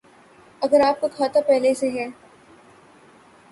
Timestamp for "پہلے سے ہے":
1.47-2.07